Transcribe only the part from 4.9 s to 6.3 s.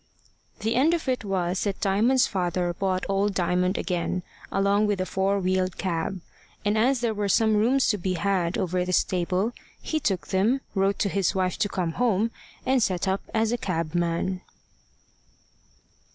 a four wheeled cab.